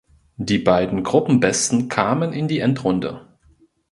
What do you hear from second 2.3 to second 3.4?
in die Endrunde.